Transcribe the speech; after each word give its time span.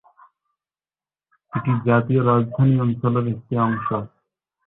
এটি 1.53 1.71
জাতীয় 1.87 2.21
রাজধানী 2.23 2.75
অঞ্চলের 2.83 3.25
একটি 3.33 3.53
অংশ। 3.65 3.87